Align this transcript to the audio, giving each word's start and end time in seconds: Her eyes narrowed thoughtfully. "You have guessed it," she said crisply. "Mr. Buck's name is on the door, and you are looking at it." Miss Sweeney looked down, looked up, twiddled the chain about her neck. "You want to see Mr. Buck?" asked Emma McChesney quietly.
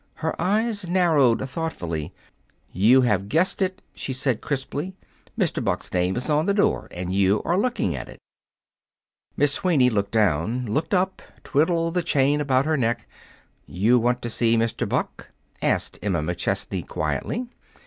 Her 0.15 0.33
eyes 0.41 0.89
narrowed 0.89 1.47
thoughtfully. 1.47 2.11
"You 2.71 3.01
have 3.01 3.29
guessed 3.29 3.61
it," 3.61 3.83
she 3.93 4.13
said 4.13 4.41
crisply. 4.41 4.95
"Mr. 5.37 5.63
Buck's 5.63 5.93
name 5.93 6.15
is 6.15 6.27
on 6.27 6.47
the 6.47 6.55
door, 6.55 6.87
and 6.89 7.13
you 7.13 7.39
are 7.45 7.55
looking 7.55 7.95
at 7.95 8.09
it." 8.09 8.17
Miss 9.37 9.51
Sweeney 9.53 9.91
looked 9.91 10.09
down, 10.09 10.65
looked 10.65 10.95
up, 10.95 11.21
twiddled 11.43 11.93
the 11.93 12.01
chain 12.01 12.41
about 12.41 12.65
her 12.65 12.77
neck. 12.77 13.07
"You 13.67 13.99
want 13.99 14.23
to 14.23 14.29
see 14.31 14.57
Mr. 14.57 14.89
Buck?" 14.89 15.27
asked 15.61 15.99
Emma 16.01 16.21
McChesney 16.23 16.87
quietly. 16.87 17.45